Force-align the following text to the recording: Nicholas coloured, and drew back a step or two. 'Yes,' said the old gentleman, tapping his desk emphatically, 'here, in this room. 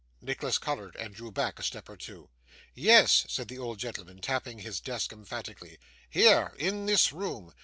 Nicholas 0.19 0.57
coloured, 0.57 0.95
and 0.95 1.13
drew 1.13 1.31
back 1.31 1.59
a 1.59 1.63
step 1.63 1.87
or 1.87 1.95
two. 1.95 2.27
'Yes,' 2.73 3.23
said 3.29 3.47
the 3.49 3.59
old 3.59 3.77
gentleman, 3.77 4.19
tapping 4.19 4.57
his 4.57 4.79
desk 4.79 5.13
emphatically, 5.13 5.77
'here, 6.09 6.55
in 6.57 6.87
this 6.87 7.13
room. 7.13 7.53